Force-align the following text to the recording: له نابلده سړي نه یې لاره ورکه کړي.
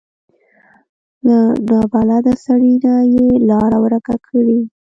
له 1.25 1.37
نابلده 1.69 2.33
سړي 2.45 2.73
نه 2.85 2.95
یې 3.13 3.27
لاره 3.49 3.77
ورکه 3.85 4.15
کړي. 4.27 4.59